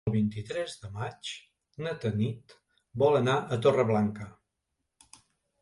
[0.09, 1.29] El vint-i-tres de maig
[1.87, 2.57] na Tanit
[3.05, 4.29] vol anar a Torreblanca.